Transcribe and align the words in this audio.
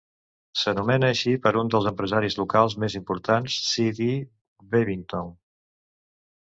S'anomena 0.61 1.11
així 1.15 1.33
per 1.43 1.51
un 1.61 1.69
dels 1.75 1.89
empresaris 1.91 2.39
locals 2.41 2.77
més 2.85 2.97
importants, 3.01 3.61
C. 3.69 3.87
D. 4.03 4.11
Bevington. 4.75 5.33